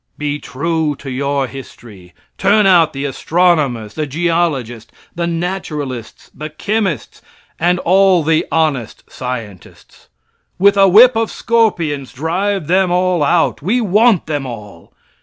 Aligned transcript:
Be 0.17 0.39
true 0.39 0.95
to 0.95 1.11
your 1.11 1.45
history. 1.45 2.15
Turn 2.39 2.65
out 2.65 2.91
the 2.91 3.05
astronomers, 3.05 3.93
the 3.93 4.07
geologists, 4.07 4.91
the 5.13 5.27
naturalists, 5.27 6.31
the 6.33 6.49
chemists, 6.49 7.21
and 7.59 7.77
all 7.77 8.23
the 8.23 8.47
honest 8.51 9.03
scientists. 9.11 10.07
With 10.57 10.75
a 10.75 10.87
whip 10.89 11.15
of 11.15 11.29
scorpions, 11.29 12.13
drive 12.13 12.65
them 12.65 12.89
all 12.91 13.21
out. 13.21 13.61
We 13.61 13.79
want 13.79 14.25
them 14.25 14.47
all. 14.47 14.91